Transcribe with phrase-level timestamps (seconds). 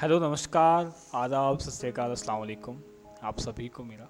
[0.00, 2.78] Hello, नमस्कार। आदाब सत श्रीकाल अस्सलाम वालेकुम
[3.24, 4.08] आप सभी को मेरा।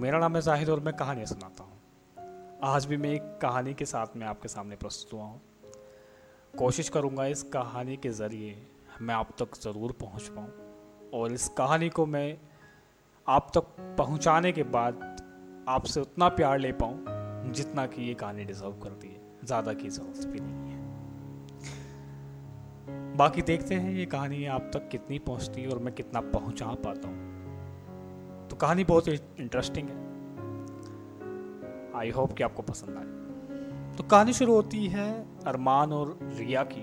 [0.00, 3.84] मेरा नाम है जाहिद और मैं कहानियाँ सुनाता हूँ। आज भी मैं एक कहानी के
[3.84, 5.40] साथ में आपके सामने प्रस्तुत हुआ हूँ।
[6.54, 8.56] कोशिश करूँगा इस कहानी के ज़रिए
[9.00, 12.36] मैं आप तक ज़रूर पहुँच पाऊँ और इस कहानी को मैं
[13.26, 18.80] आप तक पहुँचाने के बाद आपसे उतना प्यार ले पाऊँ जितना कि ये कहानी डिज़र्व
[18.82, 20.59] करती है। ज़्यादा की ज़रूरत भी नहीं
[23.20, 27.08] बाकी देखते हैं ये कहानी आप तक कितनी पहुँचती है और मैं कितना पहुँचा पाता
[27.08, 29.96] हूँ। तो कहानी बहुत इंटरेस्टिंग है।
[31.94, 33.04] आई होप कि आपको पसंद आए।
[33.96, 36.80] तो कहानी शुरू होती है अरमान और रिया की।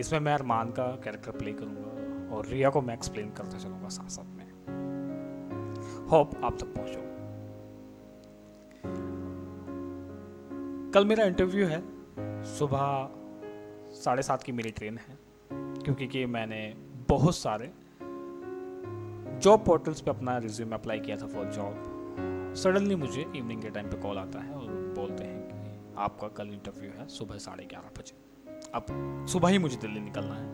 [0.00, 4.08] इसमें मैं अरमान का कैरेक्टर प्ले करूँगा और रिया को मैं एक्सप्लेन करता चलूँगा साथ
[4.08, 4.50] साथ में।
[6.10, 7.00] होप आप तक पहुंचो।
[10.90, 11.82] कल मेरा इंटरव्यू है।
[12.44, 13.10] सुबह
[13.94, 15.18] साढ़े सात की मेरी ट्रेन है,
[15.50, 16.62] क्योंकि कि मैंने
[17.08, 17.70] बहुत सारे
[19.40, 23.86] जॉब पोर्टल्स पे अपना रिज्यूम अप्लाई किया था फॉर जॉब सडनली मुझे इवनिंग के टाइम
[23.90, 27.90] पे कॉल आता है और बोलते हैं कि आपका कल इंटरव्यू है सुबह साढ़े ग्यारह
[27.98, 28.14] बजे।
[28.74, 30.48] अब सुबह ही मुझे दिल्ली निकलना है।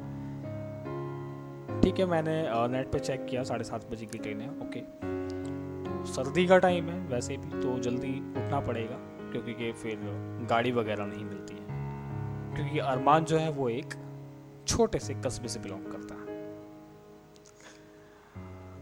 [1.81, 6.05] ठीक है, मैंने नेट पे चेक किया, साढ़े सात बजे की ट्रेन है ओके तो
[6.07, 8.97] सर्दी का टाइम है वैसे भी तो जल्दी उठना पड़ेगा,
[9.31, 9.99] क्योंकि कि फिर
[10.51, 11.56] गाड़ी वगैरह नहीं मिलती।
[12.57, 13.95] क्योंकि अरमान जो है वो एक
[14.69, 16.25] छोटे से कस्बे से बिलोंग करता है।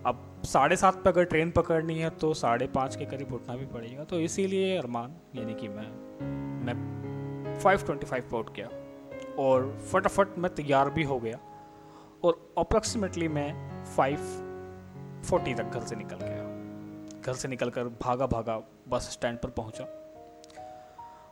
[0.06, 3.66] अब साढ़े सात पे अगर ट्रेन पकड़नी है तो साढ़े पाँच के करीब उठना भी
[3.66, 5.88] पड़ेगा। तो इसीलिए अरमान, यानी कि मैं
[6.64, 8.68] मैं फाइव ट्वेंटी फाइव पर उठ गया
[9.38, 11.38] और फटाफट मैं तैयार भी हो गया
[12.24, 14.18] और अप्रॉक्सीमेटली मैं फाइव
[15.28, 19.48] फोर्टी तक घर से निकल गया। घर से निकल कर भागा भागा बस स्टैंड पर
[19.50, 19.84] पहुँचा।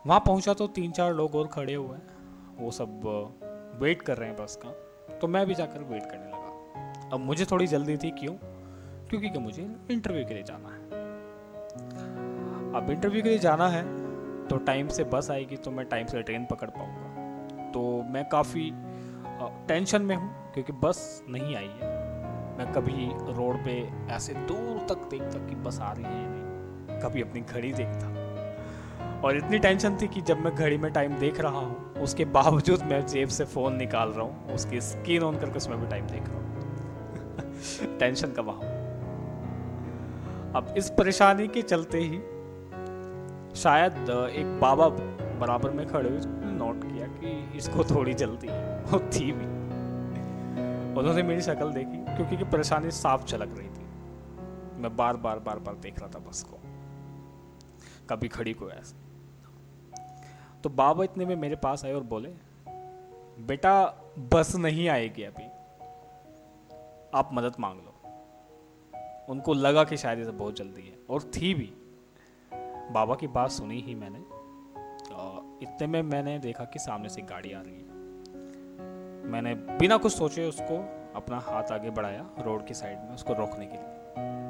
[0.06, 2.21] वहाँ पहुँचा तो तीन चार लोग और खड़े हुए हैं।
[2.62, 4.70] वो सब वेट कर रहे हैं बस का।
[5.18, 8.34] तो मैं भी जाकर वेट करने लगा। अब मुझे थोड़ी जल्दी थी क्यों?
[9.08, 10.80] क्योंकि कि मुझे इंटरव्यू के लिए जाना है।
[12.74, 13.82] अब इंटरव्यू के लिए जाना है
[14.48, 18.70] तो टाइम से बस आएगी तो मैं टाइम से ट्रेन पकड़ पाऊँगा। तो मैं काफ़ी
[19.68, 21.90] टेंशन में हूँ, क्योंकि बस नहीं आई है।
[22.58, 23.76] मैं कभी रोड पे
[24.14, 28.21] ऐसे दूर तक देखता कि बस आ रही है नहीं। कभी अपनी घड़ी देखता।
[29.24, 32.82] और इतनी टेंशन थी कि जब मैं घड़ी में टाइम देख रहा हूँ, उसके बावजूद
[32.82, 36.22] मैं जेब से फ़ोन निकाल रहा हूँ, उसकी स्क्रीन ऑन करके उसमें भी टाइम देख
[36.28, 36.38] रहा हूँ।
[37.98, 38.60] टेंशन का वहाँ
[40.56, 42.18] अब इस परेशानी के चलते ही
[43.60, 43.92] शायद
[44.32, 44.88] एक बाबा
[45.38, 46.20] बराबर में खड़े हुए
[46.52, 48.48] नोट किया कि इसको थोड़ी जल्दी
[48.92, 49.44] वो थी भी।
[51.00, 53.86] उन्होंने मेरी शक्ल देखी, क्योंकि कि परेशानी साफ़ झलक रही थी।
[54.82, 56.58] मैं बार बार बार बार देख रहा था बस को।
[58.10, 59.11] कभी खड़ी को ऐसे।
[60.64, 62.28] तो बाबा इतने में मेरे पास आए और बोले,
[63.42, 63.86] बेटा,
[64.18, 65.44] बस नहीं आएगी अभी।
[67.14, 67.94] आप मदद मांग लो।
[69.28, 71.72] उनको लगा कि शायद इसे बहुत जल्दी है। और थी भी।
[72.92, 74.18] बाबा की बात सुनी ही मैंने।
[75.62, 77.92] इतने में मैंने देखा कि सामने से गाड़ी आ रही है।
[79.24, 83.66] मैंने बिना कुछ सोचे उसको अपना हाथ आगे बढ़ाया रोड की साइड में उसको रोकने
[83.66, 83.96] के लिए।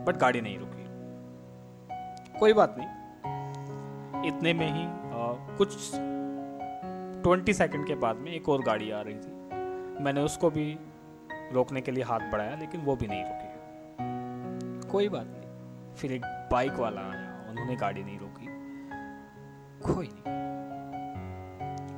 [0.05, 0.83] बट गाड़ी नहीं रुकी।
[2.39, 2.89] कोई बात नहीं।
[4.29, 5.02] इतने में ही
[5.51, 5.93] कुछ
[7.23, 9.33] ट्वेंटी सेकंड के बाद में एक और गाड़ी आ रही थी।
[10.05, 10.79] मैंने उसको भी
[11.53, 13.53] रोकने के लिए हाथ बढ़ाया, लेकिन वो भी नहीं रुकी।
[14.91, 15.43] कोई बात नहीं।
[15.95, 18.47] फिर एक बाइक वाला आया, उन्होंने गाड़ी नहीं रोकी।
[19.83, 20.43] कोई नहीं।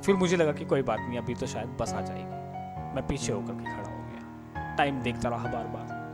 [0.01, 2.45] फिर मुझे लगा कि कोई बात नहीं, अभी तो शायद बस आ जाएगी।
[2.95, 6.05] मैं पीछे होकर के खड़ा हो गया। टाइम देखता रहा बार बार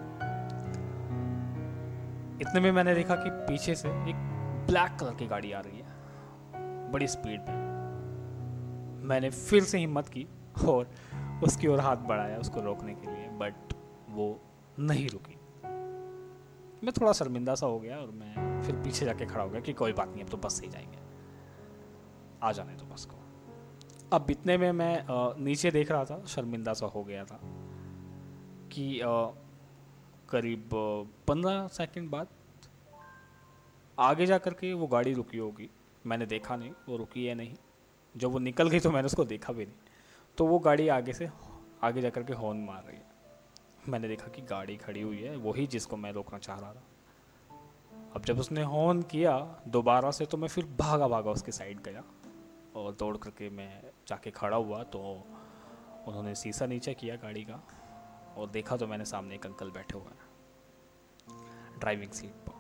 [2.42, 4.16] इतने में मैंने देखा कि पीछे से एक
[4.70, 5.81] ब्लैक कलर की गाड़ी आ रही है।
[6.92, 7.60] बड़ी स्पीड में
[9.08, 10.28] मैंने फिर से हिम्मत की
[10.68, 10.90] और
[11.44, 13.74] उसकी ओर हाथ बढ़ाया उसको रोकने के लिए बट
[14.10, 14.40] वो
[14.80, 15.36] नहीं रुकी।
[16.84, 19.74] मैं थोड़ा शर्मिंदा सा हो गया और मैं फिर पीछे जाके खड़ा हो गया कि
[19.74, 21.00] कोई बात नहीं, अब तो बस से ही जाएँगे।
[22.44, 23.18] आ जाने तो बस को।
[24.14, 25.06] अब इतने में मैं
[25.44, 27.40] नीचे देख रहा था, शर्मिंदा सा हो गया था
[28.72, 29.00] कि
[30.30, 30.70] करीब
[31.28, 32.28] पंद्रह सेकंड बाद
[33.98, 35.70] आगे जा कर के वो गाड़ी रुकी होगी।
[36.06, 37.56] मैंने देखा नहीं, वो रुकी है नहीं।
[38.18, 39.76] जब वो निकल गई तो मैंने उसको देखा भी नहीं।
[40.38, 41.30] तो वो गाड़ी आगे से,
[41.84, 43.06] आगे जा कर के हॉर्न मार रही है।
[43.90, 46.84] मैंने देखा कि गाड़ी खड़ी हुई है, वही जिसको मैं रोकना चाह रहा था।
[48.16, 52.04] अब जब उसने हॉर्न किया, दोबारा से तो मैं फिर भागा भागा उसके साइड गया।
[52.76, 55.00] और दौड़ करके मैं जाके खड़ा हुआ तो
[56.08, 57.64] उन्होंने शीशा नीचे किया गाड़ी का।
[58.38, 62.52] और देखा तो मैंने सामने एक अंकल बैठे हुए हैं ड्राइविंग सीट पर।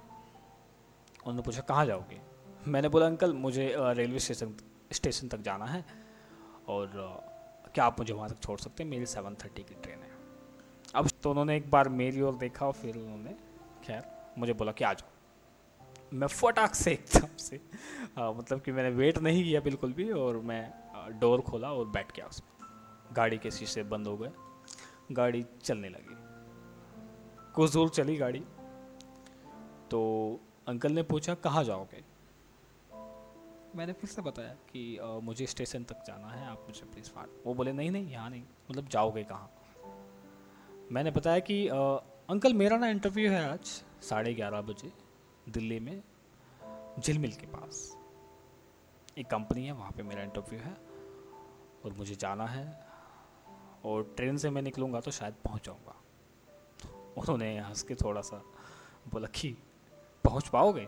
[1.20, 2.31] उन्होंने पूछा, कहाँ जाओगे?
[2.68, 4.54] मैंने बोला अंकल मुझे रेलवे स्टेशन
[4.92, 5.86] स्टेशन तक जाना है
[6.68, 6.92] और
[7.76, 8.90] क्या आप मुझे वहाँ तक छोड़ सकते हैं?
[8.90, 10.10] मेरी सेवन थर्टी की ट्रेन है।
[10.96, 13.36] अब तो उन्होंने एक बार मेरी ओर देखा और फिर उन्होंने
[13.84, 14.04] खैर
[14.38, 15.10] मुझे बोला कि आ जाओ।
[16.14, 17.60] मैं फटाक से एकदम से
[18.20, 22.16] आ, मतलब कि मैंने वेट नहीं किया बिल्कुल भी और मैं डोर खोला और बैठ
[22.16, 22.68] गया उसमें
[23.16, 24.32] गाड़ी के शीशे बंद हो गए।
[25.12, 26.18] गाड़ी चलने लगी।
[27.54, 28.40] कुछ दूर चली गाड़ी।
[29.92, 32.11] तो अंकल ने पूछा कहाँ जाओगे?
[33.76, 37.28] मैंने फिर से बताया कि आ, मुझे स्टेशन तक जाना है आप मुझे प्लीज़ फाड़।
[37.46, 39.52] वो बोले नहीं नहीं यहाँ नहीं मतलब जाओगे कहाँ?
[40.92, 41.78] मैंने बताया कि आ,
[42.30, 43.66] अंकल मेरा ना इंटरव्यू है आज
[44.02, 44.92] साढ़े ग्यारह बजे
[45.50, 46.02] दिल्ली में
[47.00, 47.98] झिलमिल के पास।
[49.18, 50.76] एक कंपनी है वहाँ पे मेरा इंटरव्यू है
[51.86, 52.66] और मुझे जाना है
[53.86, 55.96] और ट्रेन से मैं निकलूँगा तो शायद पहुँच जाऊँगा।
[57.18, 58.44] उन्होंने हंस के थोड़ा सा
[59.12, 59.58] बोला कि
[60.24, 60.88] पहुँच पाओगे?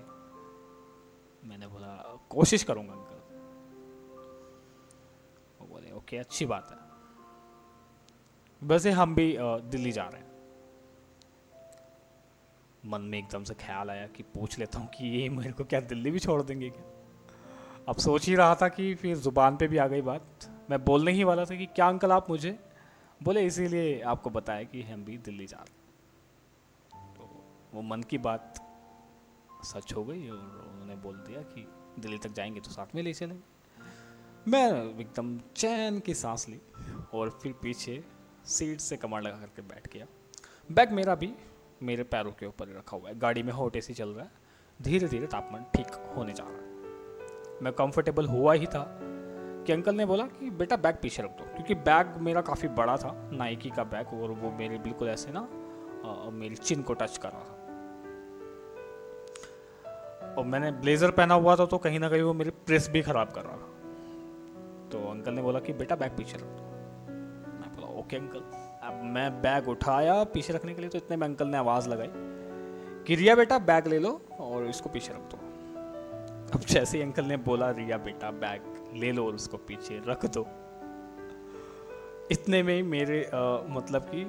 [1.43, 3.21] मैंने बोला, कोशिश करूँगा अंकल
[5.61, 6.77] वो बोले, ओके, अच्छी बात है।
[8.61, 10.31] वैसे हम भी दिल्ली जा रहे हैं।
[12.85, 15.79] मन में एकदम से ख्याल आया कि पूछ लेता हूँ कि ये मेरे को क्या
[15.81, 16.83] दिल्ली भी छोड़ देंगे क्या?
[17.89, 21.11] अब सोच ही रहा था कि फिर ज़ुबान पे भी आ गई बात। मैं बोलने
[21.11, 22.59] ही वाला था कि, क्या अंकल आप मुझे?
[23.23, 25.73] बोले, इसीलिए आपको बताया कि हम भी दिल्ली जा रहे
[27.15, 27.23] तो
[27.73, 28.59] वो मन की बात
[29.63, 31.67] सच हो गई और उन्होंने बोल दिया कि
[31.99, 33.41] दिल्ली तक जाएँगे तो साथ में ले चलेंगे
[34.47, 36.61] मैं एकदम चैन की सांस ली
[37.13, 38.03] और फिर पीछे
[38.45, 40.05] सीट से कमर लगा करके बैठ गया।
[40.71, 41.33] बैग मेरा भी
[41.83, 44.31] मेरे पैरों के ऊपर रखा हुआ है। गाड़ी में हॉट एसी चल रहा है।
[44.81, 48.99] धीरे धीरे तापमान ठीक होने जा रहा है। मैं कंफर्टेबल हुआ ही था
[49.65, 52.97] कि अंकल ने बोला कि, बेटा, बैग पीछे रख दो। क्योंकि बैग मेरा काफ़ी बड़ा
[52.97, 55.49] था नाइकी का बैग, और वो मेरे बिल्कुल ऐसे ना
[56.29, 57.62] मेरी चिन को टच कर रहा था।
[60.37, 63.31] और मैंने ब्लेज़र पहना हुआ था तो कहीं ना कहीं वो मेरी प्रेस भी ख़राब
[63.31, 63.69] कर रहा था।
[64.91, 66.43] तो अंकल ने बोला कि बेटा बैग पीछे रख
[67.61, 68.39] मैं बोला ओके अंकल।
[68.83, 72.09] अब मैं बैग उठाया पीछे रखने के लिए तो इतने में अंकल ने आवाज़ लगाई
[73.07, 75.37] कि रिया बेटा बैग ले लो और इसको पीछे रख दो।
[76.53, 78.61] अब जैसे ही अंकल ने बोला रिया बेटा बैग
[78.95, 80.45] ले लो और उसको पीछे रख दो।
[82.31, 84.25] इतने में ही मेरे आ, मतलब कि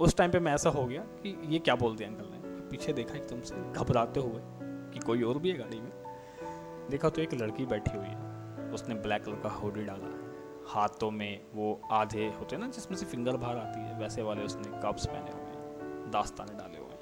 [0.00, 2.38] उस टाइम पे मैं ऐसा हो गया कि ये क्या बोल दिया अंकल ने?
[2.70, 4.40] पीछे देखा एकदम से घबराते हुए।
[4.92, 5.92] कि कोई और भी है गाड़ी में?
[6.90, 8.16] देखा तो एक लड़की बैठी हुई है।
[8.70, 10.18] उसने ब्लैक कलर का होडी डाला।
[10.68, 14.42] हाथों में वो आधे होते हैं ना, जिसमें से फिंगर बाहर आती है, वैसे वाले
[14.42, 17.00] उसने कप्स पहने हुए हैं, दास्ताने डाले हुए हैं।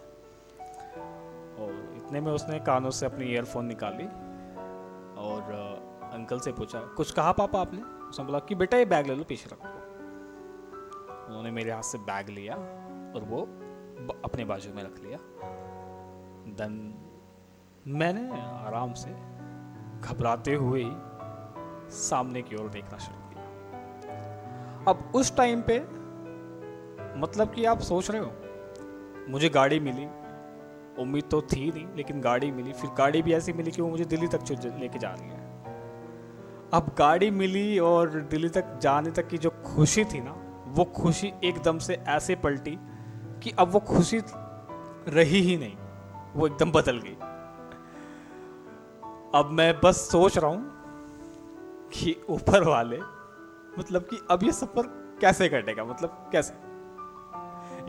[1.56, 4.04] और इतने में उसने कानों से अपनी ईयरफोन निकाली
[5.20, 5.42] और
[6.12, 7.82] अंकल से पूछा, कुछ कहा पापा आपने?
[7.82, 9.58] उसने बोला, कि बेटा, ये बैग ले लो, पीछे रख
[11.28, 12.54] उन्होंने मेरे हाथ से बैग लिया
[13.14, 13.42] और वो
[14.24, 15.18] अपने बाजू में रख लिया।
[16.50, 16.94] देन
[17.88, 19.10] मैंने आराम से
[20.00, 20.84] घबराते हुए
[21.90, 25.78] सामने की ओर देखना शुरू किया। अब उस टाइम पे
[27.20, 28.32] मतलब कि आप सोच रहे हो,
[29.28, 30.06] मुझे गाड़ी मिली,
[31.02, 34.04] उम्मीद तो थी नहीं, लेकिन गाड़ी मिली, फिर गाड़ी भी ऐसी मिली कि वो मुझे
[34.04, 34.44] दिल्ली तक
[34.80, 35.38] लेके जा रही है।
[36.72, 41.32] अब गाड़ी मिली और दिल्ली तक जाने तक की जो खुशी थी ना, वो खुशी
[41.44, 42.78] एकदम से ऐसे पलटी
[43.42, 44.20] कि अब वो खुशी
[45.08, 45.76] रही ही नहीं,
[46.36, 47.16] वो एकदम बदल गई।
[49.34, 52.98] अब मैं बस सोच रहा हूँ कि ऊपर वाले
[53.78, 54.86] मतलब कि अब ये सफ़र
[55.20, 55.84] कैसे कटेगा?
[55.84, 56.54] मतलब कैसे?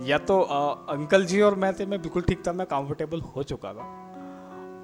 [0.06, 3.44] या तो आ, अंकल जी और मैं थे मैं बिल्कुल ठीक था मैं कंफर्टेबल हो
[3.44, 3.88] चुका था।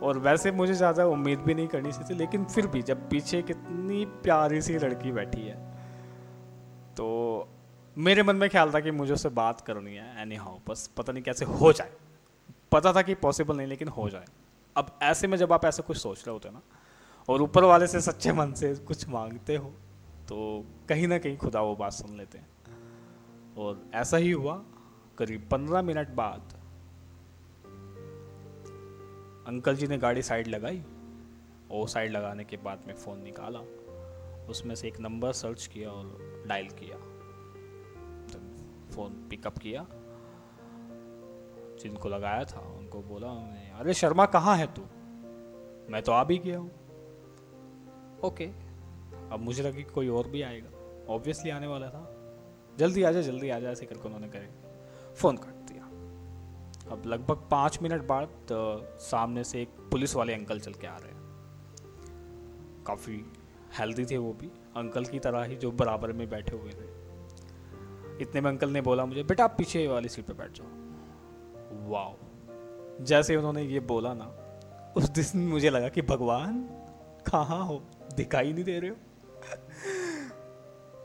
[0.03, 4.03] और वैसे मुझे ज़्यादा उम्मीद भी नहीं करनी चाहिए लेकिन फिर भी जब पीछे कितनी
[4.23, 5.55] प्यारी सी लड़की बैठी है
[6.97, 7.07] तो
[7.97, 11.13] मेरे मन में ख्याल था कि मुझे उससे बात करनी है एनी हाउ बस पता
[11.13, 11.91] नहीं कैसे हो जाए।
[12.71, 14.25] पता था कि पॉसिबल नहीं लेकिन हो जाए।
[14.77, 16.61] अब ऐसे में जब आप ऐसा कुछ सोच रहे होते ना,
[17.29, 19.69] और ऊपर वाले से सच्चे मन से कुछ मांगते हो
[20.27, 24.55] तो कहीं ना कहीं खुदा वो बात सुन लेते हैं। और ऐसा ही हुआ,
[25.17, 26.53] करीब पंद्रह मिनट बाद
[29.47, 30.83] अंकल जी ने गाड़ी साइड लगाई,
[31.71, 33.59] और साइड लगाने के बाद में फ़ोन निकाला,
[34.49, 36.97] उसमें से एक नंबर सर्च किया और डायल किया।
[38.27, 38.39] तो
[38.95, 39.85] फ़ोन पिकअप किया
[41.81, 44.81] जिनको लगाया था उनको बोला उन्हें अरे शर्मा कहाँ है तू?
[45.91, 46.71] मैं तो आ भी गया हूँ.
[48.23, 48.45] ओके।
[49.31, 50.69] अब मुझे लगी कोई और भी आएगा।
[51.13, 52.13] ऑब्वियसली आने वाला था।
[52.77, 54.49] जल्दी आ जा जल्दी आ जा ऐसे करके उन्होंने करे।
[55.15, 55.83] फ़ोन काट दिया।
[56.91, 58.29] अब लगभग पाँच मिनट बाद
[58.99, 61.17] सामने से एक पुलिस वाले अंकल चल के आ रहे हैं।
[62.87, 63.31] काफ़ी
[63.79, 66.97] हेल्दी थे वो भी। अंकल की तरह ही जो बराबर में बैठे हुए थे।
[68.21, 70.86] इतने में अंकल ने बोला मुझे बेटा आप पीछे वाली सीट पे बैठ जाओ।
[71.87, 72.15] वाओ।
[73.01, 74.25] जैसे उन्होंने ये बोला ना,
[74.97, 76.69] उस दिन मुझे लगा कि भगवान
[77.31, 77.83] कहाँ हो?
[78.15, 78.95] दिखाई नहीं दे रहे हो।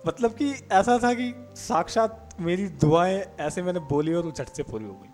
[0.06, 4.62] मतलब कि ऐसा था कि साक्षात मेरी दुआएँ ऐसे मैंने बोली और वो झट से
[4.62, 5.08] पूरी हो गई।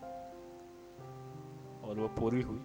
[1.88, 2.60] और वो पूरी हुई।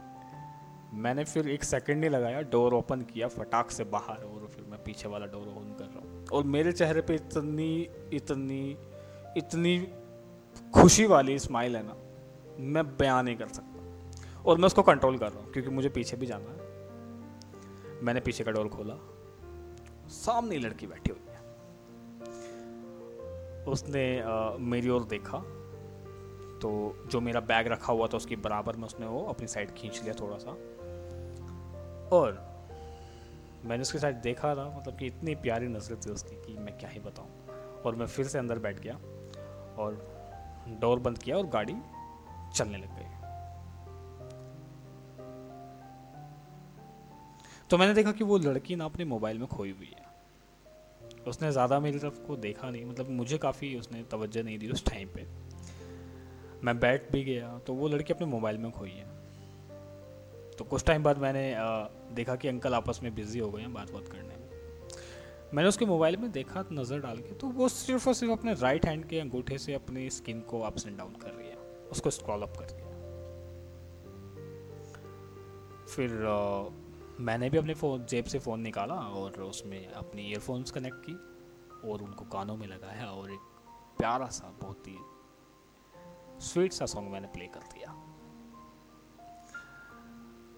[0.94, 4.84] मैंने फिर एक सेकंड नहीं लगाया डोर ओपन किया फटाक से बाहर और फिर मैं
[4.84, 8.78] पीछे वाला डोर ओपन कर रहा हूँ। और मेरे चेहरे पे इतनी इतनी
[9.38, 9.88] इतनी
[10.74, 11.96] खुशी वाली स्माइल है ना
[12.60, 16.18] मैं बयान नहीं कर सकता। और मैं उसको कंट्रोल कर रहा हूँ क्योंकि मुझे पीछे
[16.18, 16.58] भी जाना है।
[18.04, 18.96] मैंने पीछे का डोर खोला।
[20.10, 21.42] सामने लड़की बैठी हुई है।
[23.64, 25.38] उसने आ, मेरी ओर देखा।
[26.62, 26.70] तो
[27.12, 30.14] जो मेरा बैग रखा हुआ था उसके बराबर में उसने वो अपनी साइड खींच लिया
[30.14, 30.52] थोड़ा सा
[32.16, 32.40] और
[33.66, 36.90] मैंने उसकी साइड देखा था मतलब कि इतनी प्यारी नज़र थी उसकी कि मैं क्या
[36.90, 38.94] ही बताऊँ। और मैं फिर से अंदर बैठ गया
[39.84, 39.98] और
[40.82, 41.74] डोर बंद किया और गाड़ी
[42.54, 43.12] चलने लग गई।
[47.70, 50.12] तो मैंने देखा कि वो लड़की ना अपने मोबाइल में खोई हुई है।
[51.28, 54.86] उसने ज़्यादा मेरी तरफ़ को देखा नहीं मतलब मुझे काफ़ी उसने तवज्जो नहीं दी उस
[54.86, 55.26] टाइम पे।
[56.64, 59.06] मैं बैठ भी गया तो वो लड़की अपने मोबाइल में खोई है।
[60.58, 61.54] तो कुछ टाइम बाद मैंने
[62.16, 64.42] देखा कि अंकल आपस में बिज़ी हो गए हैं बात बात करने में।
[65.54, 68.86] मैंने उसके मोबाइल में देखा, नज़र डाल के तो वो सिर्फ़ और सिर्फ़ अपने राइट
[68.86, 71.53] हैंड के अंगूठे से अपनी स्किन को अप्स एंड डाउन कर रही है।
[71.94, 72.92] उसको स्क्रॉल अप कर दिया।
[75.86, 76.70] फिर आ,
[77.20, 81.14] मैंने भी अपने फ़ोन जेब से फ़ोन निकाला और उसमें अपनी ईयरफोन्स कनेक्ट की
[81.90, 83.40] और उनको कानों में लगाया और एक
[83.98, 84.98] प्यारा सा बहुत ही
[86.46, 87.92] स्वीट सा सॉन्ग मैंने प्ले कर दिया।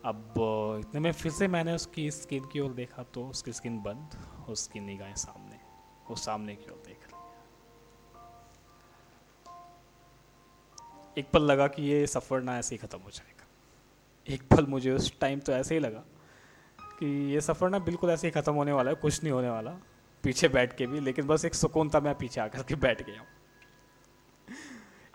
[0.06, 0.34] अब
[0.80, 4.18] इतने में फिर से मैंने उसकी स्किन की ओर देखा तो उसकी स्किन बंद
[4.50, 5.60] उसकी निगाहें सामने
[6.10, 6.85] वो सामने की ओर।
[11.18, 13.46] एक पल लगा कि ये सफ़र ना ऐसे ही ख़त्म हो जाएगा।
[14.28, 16.04] एक पल मुझे उस टाइम तो ऐसे ही लगा
[17.00, 19.72] कि ये सफ़र ना बिल्कुल ऐसे ही ख़त्म होने वाला है, कुछ नहीं होने वाला।
[20.24, 23.26] पीछे बैठ के भी, लेकिन बस एक सुकून था मैं पीछे आकर के बैठ गया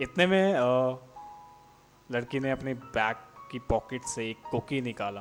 [0.00, 0.54] इतने में
[2.09, 3.16] लड़की ने अपने बैग
[3.50, 5.21] की पॉकेट से एक कुकी निकाला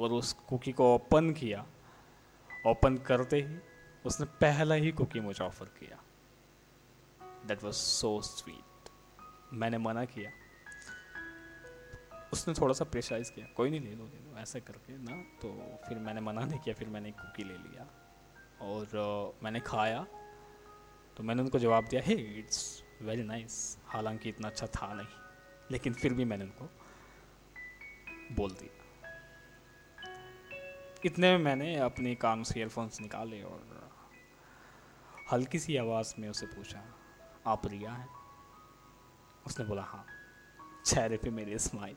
[0.00, 1.64] और उस कुकी को ओपन किया।
[2.66, 3.58] ओपन करते ही
[4.04, 5.98] उसने पहला ही कुकी मुझे ऑफ़र किया।
[7.46, 8.67] दैट वॉज़ सो स्वीट
[9.52, 10.30] मैंने मना किया।
[12.32, 15.78] उसने थोड़ा सा प्रेशराइज किया। कोई नहीं ले लो ले लो ऐसे करके ना तो
[15.88, 17.86] फिर मैंने मना नहीं किया फिर मैंने एक कुकी ले लिया।
[18.62, 20.06] और uh, मैंने खाया
[21.16, 25.06] तो मैंने उनको जवाब दिया हे इट्स वेरी नाइस हालाँकि इतना अच्छा था नहीं
[25.70, 26.70] लेकिन फिर भी मैंने उनको
[28.34, 28.74] बोल दिया।
[31.04, 33.90] इतने में मैंने अपने कान से ईयरफोन्स निकाले और
[35.32, 36.84] हल्की सी आवाज़ में उसे पूछा
[37.46, 38.17] आप रिया हैं?
[39.48, 40.04] उसने बोला हाँ
[40.86, 41.96] चेहरे पे मेरी स्माइल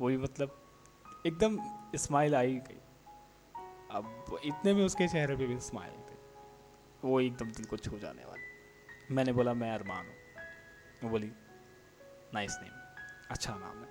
[0.00, 0.56] वही मतलब
[1.26, 1.58] एकदम
[1.96, 2.80] स्माइल आई गई।
[3.90, 6.16] अब इतने में उसके चेहरे पे भी स्माइल थे
[7.04, 10.14] वो एकदम दिल को छू जाने वाले। मैंने बोला, मैं अरमान हूँ।
[11.02, 11.30] वो बोली
[12.34, 12.72] नाइस नेम
[13.30, 13.88] अच्छा नाम है।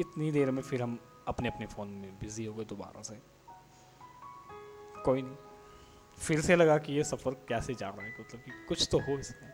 [0.00, 0.98] इतनी देर में फिर हम
[1.28, 3.20] अपने अपने फ़ोन में बिज़ी हो गए दोबारा से।
[5.04, 5.36] कोई नहीं।
[6.18, 9.18] फिर से लगा कि ये सफ़र कैसे जा रहा है मतलब कि कुछ तो हो
[9.18, 9.50] इसमें।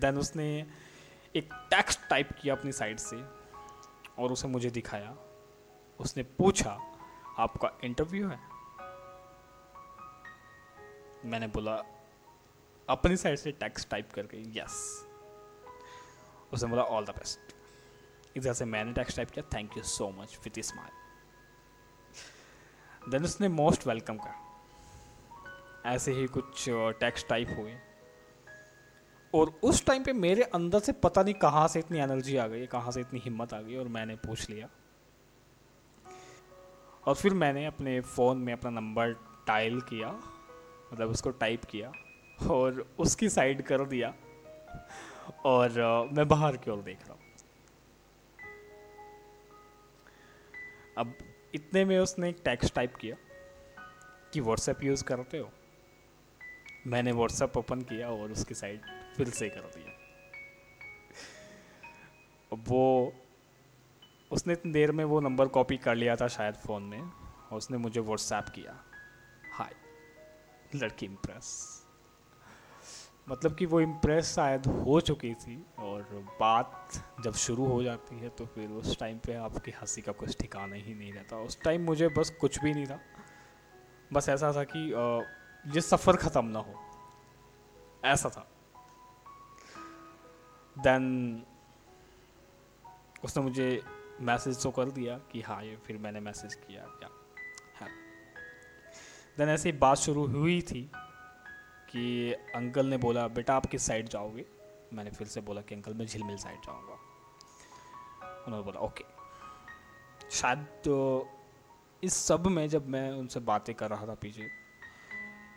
[0.00, 0.66] देन उसने
[1.36, 3.16] एक टेक्स्ट टाइप किया अपनी साइड से
[4.22, 5.16] और उसे मुझे दिखाया।
[6.00, 6.70] उसने पूछा,
[7.38, 8.38] आपका इंटरव्यू है?
[11.24, 11.74] मैंने बोला,
[12.88, 15.06] अपनी साइड से टेक्स्ट टाइप करके यस
[16.52, 17.38] उसने बोला ऑल द बेस्ट
[18.36, 20.92] इधर से मैंने टेक्स्ट टाइप किया thank you so much with smile
[23.10, 24.49] then उसने मोस्ट वेलकम का
[25.90, 27.76] ऐसे ही कुछ टेक्स्ट uh, टाइप हुए।
[29.34, 32.66] और उस टाइम पे मेरे अंदर से पता नहीं कहाँ से इतनी एनर्जी आ गई
[32.66, 34.68] कहाँ से इतनी हिम्मत आ गई और मैंने पूछ लिया।
[37.06, 39.12] और फिर मैंने अपने फ़ोन में अपना नंबर
[39.46, 40.08] टाइल किया
[40.92, 41.92] मतलब उसको टाइप किया
[42.50, 44.14] और उसकी साइड कर दिया
[45.44, 45.80] और
[46.12, 47.20] मैं बाहर की ओर देख रहा हूँ।
[50.98, 51.14] अब
[51.54, 53.16] इतने में उसने एक टेक्स्ट टाइप किया
[54.32, 55.50] कि व्हाट्सएप यूज़ करते हो।
[56.86, 58.80] मैंने व्हाट्सएप ओपन किया और उसकी साइड
[59.16, 59.96] फिर से कर दिया
[62.52, 63.12] वो,
[64.30, 67.78] उसने इतनी देर में वो नंबर कॉपी कर लिया था शायद फ़ोन में, और उसने
[67.78, 68.84] मुझे व्हाट्सएप किया।
[69.52, 69.74] हाय
[70.74, 71.76] लड़की इम्प्रेस
[73.28, 76.02] मतलब कि वो इम्प्रेस शायद हो चुकी थी और
[76.40, 76.92] बात
[77.24, 80.76] जब शुरू हो जाती है तो फिर उस टाइम पे आपकी हँसी का कुछ ठिकाना
[80.76, 83.00] ही नहीं रहता। उस टाइम मुझे बस कुछ भी नहीं था।
[84.12, 84.92] बस ऐसा था कि
[85.66, 86.74] ये सफ़र ख़त्म ना हो।
[88.04, 88.50] ऐसा था।
[90.78, 91.46] देन
[93.24, 93.82] उसने मुझे
[94.20, 97.08] मैसेज तो कर दिया कि हाँ ये फिर मैंने मैसेज किया, क्या?
[97.80, 97.88] है।
[99.38, 100.90] देन ऐसे बात शुरू हुई थी
[101.90, 104.46] कि अंकल ने बोला, बेटा, आप किस साइड जाओगे?
[104.92, 106.94] मैंने फिर से बोला कि, अंकल, मैं झिलमिल साइड जाऊँगा।
[108.46, 109.04] उन्होंने बोला ओके
[110.30, 111.28] शायद तो
[112.02, 114.59] इस सब में जब मैं उनसे बातें कर रहा था पीछे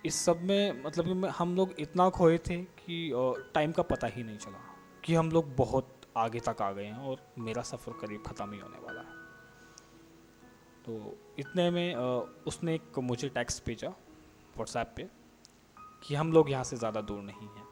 [0.05, 3.11] इस सब में मतलब कि हम लोग इतना खोए थे कि
[3.53, 4.59] टाइम का पता ही नहीं चला
[5.03, 8.59] कि हम लोग बहुत आगे तक आ गए हैं और मेरा सफ़र करीब ख़त्म ही
[8.59, 9.21] होने वाला है।
[10.85, 11.95] तो इतने में
[12.47, 15.07] उसने एक मुझे टेक्स्ट भेजा व्हाट्सएप पे
[16.03, 17.67] कि हम लोग यहाँ से ज़्यादा दूर नहीं हैं।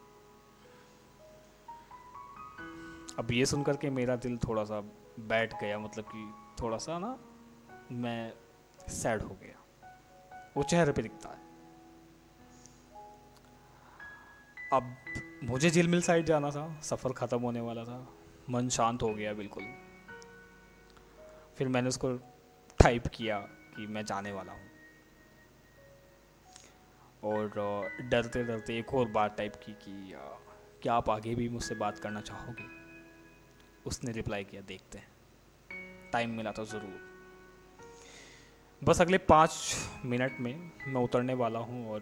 [3.19, 4.81] अब ये सुन करके मेरा दिल थोड़ा सा
[5.27, 7.17] बैठ गया मतलब कि थोड़ा सा ना
[7.93, 8.33] मैं
[8.91, 9.57] सैड हो गया।
[10.57, 11.49] वो चेहरे पे दिखता है।
[14.73, 14.95] अब
[15.43, 18.07] मुझे झिलमिल साइड जाना था, सफ़र ख़त्म होने वाला था,
[18.49, 19.63] मन शांत हो गया बिल्कुल।
[21.57, 22.11] फिर मैंने उसको
[22.79, 23.39] टाइप किया
[23.75, 24.69] कि मैं जाने वाला हूँ।
[27.23, 27.49] और
[28.01, 30.13] डरते डरते एक और बात टाइप की कि
[30.81, 32.63] क्या आप आगे भी मुझसे बात करना चाहोगे?
[33.85, 37.09] उसने रिप्लाई किया, देखते हैं। टाइम मिला तो ज़रूर।
[38.81, 39.75] बस अगले पाँच
[40.05, 42.01] मिनट में मैं उतरने वाला हूँ और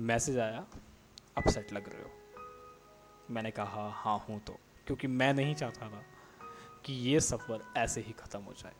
[0.00, 0.66] मैसेज आया,
[1.36, 2.10] अपसेट लग रहे हो।
[3.30, 6.02] मैंने कहा हाँ हूँ तो। क्योंकि मैं नहीं चाहता था
[6.84, 8.74] कि ये सफ़र ऐसे ही ख़त्म हो जाए।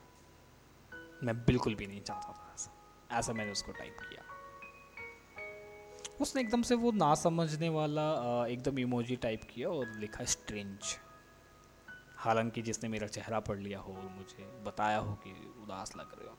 [1.22, 2.72] मैं बिल्कुल भी नहीं चाहता था ऐसा।
[3.18, 4.22] ऐसा मैंने उसको टाइप किया
[6.20, 8.04] उसने एकदम से वो ना समझने वाला
[8.46, 10.78] एकदम इमोजी टाइप किया और लिखा स्ट्रेंज
[12.16, 15.30] हालाँकि जिसने मेरा चेहरा पढ़ लिया हो और मुझे बताया हो कि
[15.62, 16.38] उदास लग रहे हो,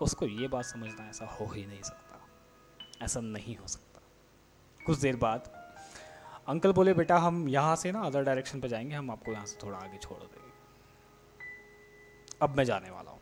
[0.00, 2.28] उसको ये बात समझना ऐसा हो ही नहीं सकता।
[3.02, 3.91] ऐसा नहीं हो सकता।
[4.86, 5.50] कुछ देर बाद।
[6.48, 9.58] अंकल बोले बेटा हम यहाँ से ना अदर डायरेक्शन पे जाएँगे हम आपको यहाँ से
[9.62, 10.50] थोड़ा आगे छोड़ देंगे।
[12.42, 13.20] अब मैं जाने वाला हूँ।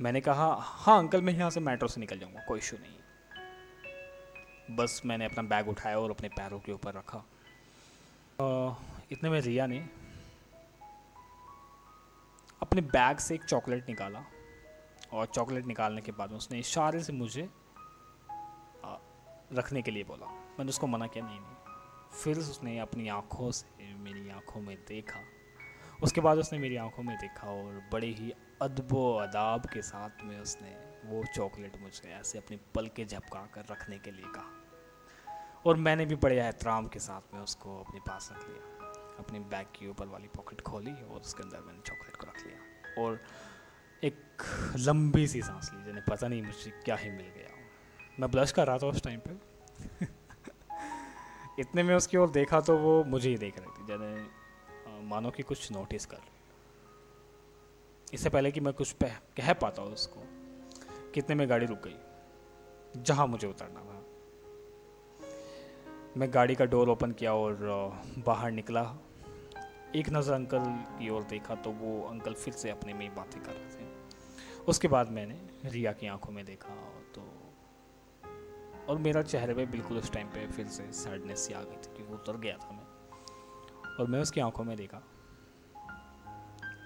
[0.00, 5.00] मैंने कहा हाँ अंकल मैं यहाँ से मेट्रो से निकल जाऊँगा कोई इशू नहीं। बस
[5.04, 7.18] मैंने अपना बैग उठाया और अपने पैरों के ऊपर रखा।
[8.40, 8.74] आ,
[9.12, 9.78] इतने में रिया ने
[12.62, 14.24] अपने बैग से एक चॉकलेट निकाला
[15.12, 17.48] और चॉकलेट निकालने के बाद उसने इशारे से मुझे
[19.54, 21.54] रखने के लिए बोला। मैंने उसको मना किया, नहीं नहीं।
[22.24, 25.20] फिर उसने अपनी आँखों से मेरी आँखों में देखा।
[26.02, 30.40] उसके बाद उसने मेरी आँखों में देखा और बड़े ही अदबो अदाब के साथ में
[30.40, 30.70] उसने
[31.04, 34.60] वो चॉकलेट मुझे ऐसे अपनी पल के झपका कर रखने के लिए कहा।
[35.66, 38.74] और मैंने भी बड़े एहतराम के साथ में उसको अपने पास रख लिया।
[39.18, 42.58] अपने बैग की ऊपर वाली पॉकेट खोली और उसके अंदर मैंने चॉकलेट को रख लिया।
[43.02, 43.22] और
[44.04, 44.42] एक
[44.76, 47.53] लंबी सी सांस ली, जिन्हें पता नहीं मुझे क्या ही मिल गया।
[48.20, 50.06] मैं ब्लश कर रहा था उस टाइम पे।
[51.60, 55.42] इतने में उसकी ओर देखा तो वो मुझे ही देख रही थी, जैसे मानो कि
[55.42, 56.20] कुछ नोटिस कर।
[58.14, 60.22] इससे पहले कि मैं कुछ कह पाता हूँ उसको,
[61.14, 61.96] कितने में गाड़ी रुक गई,
[63.02, 64.02] जहाँ मुझे उतरना था।
[66.16, 67.56] मैं गाड़ी का डोर ओपन किया और
[68.26, 68.82] बाहर निकला।
[69.96, 70.64] एक नज़र अंकल
[70.98, 73.92] की ओर देखा तो वो अंकल फिर से अपने में ही बातें कर रहे थे।
[74.68, 77.03] उसके बाद मैंने रिया की आँखों में देखा तो
[78.88, 81.96] और मेरा चेहरे पे बिल्कुल उस टाइम पे फिर से सैडनेस सी आ गई थी
[81.96, 82.86] क्योंकि उतर गया था मैं।
[84.00, 84.96] और मैं उसकी आँखों में देखा।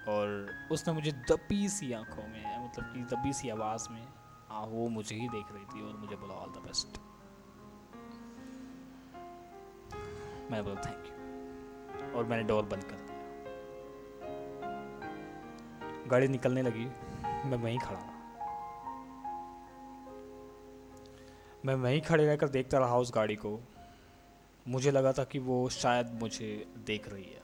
[0.09, 4.07] और उसने मुझे दबी सी आँखों में मतलब कि दबी सी आवाज़ में
[4.51, 6.87] आ, वो मुझे ही देख रही थी और मुझे बोला ऑल द बेस्ट
[10.51, 13.19] मैं बोला थैंक यू और मैंने डोर बंद कर दिया।
[16.07, 16.85] गाड़ी निकलने लगी।
[17.49, 18.08] मैं वहीं खड़ा
[21.63, 23.59] मैं वहीं खड़े रहकर देखता रहा उस गाड़ी को।
[24.65, 27.41] मुझे लगा था कि वो शायद मुझे देख रही है।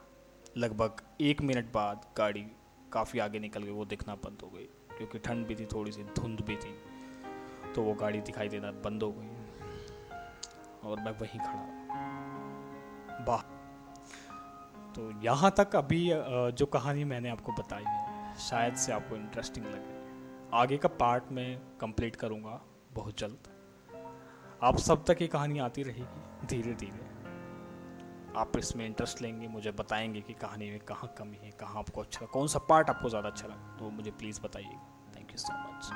[0.57, 2.45] लगभग एक मिनट बाद गाड़ी
[2.93, 6.03] काफ़ी आगे निकल गई, वो दिखना बंद हो गई, क्योंकि ठंड भी थी, थोड़ी सी
[6.15, 6.73] धुंध भी थी
[7.75, 9.27] तो वो गाड़ी दिखाई देना बंद हो गई।
[10.83, 13.41] और मैं वहीं खड़ा बाह
[14.93, 16.07] तो यहाँ तक अभी
[16.53, 19.93] जो कहानी मैंने आपको बताई है, शायद से आपको इंटरेस्टिंग लगे।
[20.53, 22.61] आगे का पार्ट मैं कंप्लीट करूँगा
[22.93, 23.47] बहुत जल्द।
[24.65, 27.03] आप सब तक ये कहानी आती रहेगी, धीरे धीरे।
[28.37, 32.19] आप इसमें इंटरेस्ट लेंगे, मुझे बताएँगे कि कहानी में कहाँ कमी है, कहाँ आपको अच्छा
[32.21, 35.53] लगा, कौन सा पार्ट आपको ज़्यादा अच्छा लगा तो मुझे प्लीज़ बताइएगा। Thank you so
[35.53, 35.89] much